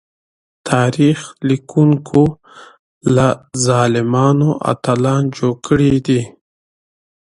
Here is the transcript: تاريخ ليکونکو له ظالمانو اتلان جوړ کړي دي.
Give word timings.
تاريخ 0.69 1.19
ليکونکو 1.47 2.23
له 3.15 3.27
ظالمانو 3.65 4.49
اتلان 4.71 5.23
جوړ 5.37 5.53
کړي 5.67 5.93
دي. 6.07 6.21